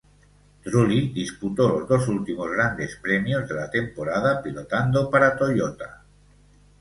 Trulli 0.63 1.09
disputó 1.09 1.67
los 1.69 1.87
dos 1.87 2.07
últimos 2.07 2.49
grandes 2.49 2.95
premios 2.95 3.47
de 3.47 3.53
la 3.53 3.69
temporada 3.69 4.41
pilotando 4.41 5.11
para 5.11 5.37
Toyota. 5.37 6.01